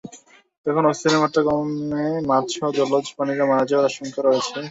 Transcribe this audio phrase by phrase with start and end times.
[0.65, 4.53] তখন অক্সিজেনের মাত্রা কমে মাছসহ জলজ প্রাণীর মারা যাওয়ার আশঙ্কা রয়েছে।